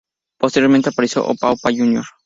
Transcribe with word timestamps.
Posteriormente 0.39 0.89
apareció 0.89 1.27
Opa 1.27 1.51
Opa 1.51 1.69
Jr. 1.69 2.03